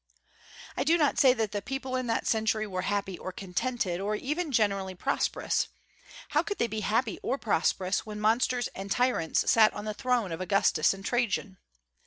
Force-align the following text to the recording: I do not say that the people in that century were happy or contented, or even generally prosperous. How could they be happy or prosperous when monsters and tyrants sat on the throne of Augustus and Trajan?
I 0.75 0.83
do 0.83 0.97
not 0.97 1.19
say 1.19 1.31
that 1.33 1.51
the 1.51 1.61
people 1.61 1.95
in 1.95 2.07
that 2.07 2.25
century 2.25 2.65
were 2.65 2.81
happy 2.81 3.19
or 3.19 3.31
contented, 3.31 3.99
or 4.01 4.15
even 4.15 4.51
generally 4.51 4.95
prosperous. 4.95 5.67
How 6.29 6.41
could 6.41 6.57
they 6.57 6.65
be 6.65 6.79
happy 6.79 7.19
or 7.21 7.37
prosperous 7.37 8.03
when 8.03 8.19
monsters 8.19 8.67
and 8.69 8.89
tyrants 8.89 9.47
sat 9.51 9.71
on 9.75 9.85
the 9.85 9.93
throne 9.93 10.31
of 10.31 10.41
Augustus 10.41 10.95
and 10.95 11.05
Trajan? 11.05 11.59